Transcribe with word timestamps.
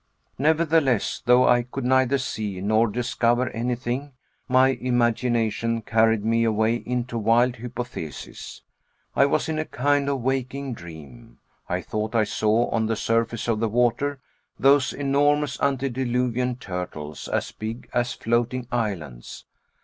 Nevertheless, 0.39 1.21
though 1.27 1.47
I 1.47 1.61
could 1.61 1.83
neither 1.85 2.17
see 2.17 2.59
nor 2.59 2.87
discover 2.87 3.51
anything, 3.51 4.13
my 4.47 4.69
imagination 4.69 5.83
carried 5.83 6.25
me 6.25 6.43
away 6.43 6.77
into 6.77 7.19
wild 7.19 7.57
hypotheses. 7.57 8.63
I 9.15 9.27
was 9.27 9.47
in 9.47 9.59
a 9.59 9.63
kind 9.65 10.09
of 10.09 10.21
waking 10.21 10.73
dream. 10.73 11.37
I 11.69 11.81
thought 11.81 12.15
I 12.15 12.23
saw 12.23 12.67
on 12.71 12.87
the 12.87 12.95
surface 12.95 13.47
of 13.47 13.59
the 13.59 13.69
water 13.69 14.19
those 14.57 14.91
enormous 14.91 15.61
antediluvian 15.61 16.55
turtles 16.55 17.27
as 17.27 17.51
big 17.51 17.87
as 17.93 18.13
floating 18.13 18.67
islands. 18.71 19.45